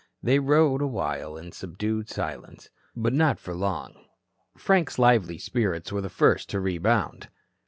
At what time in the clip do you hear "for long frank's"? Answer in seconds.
3.39-4.97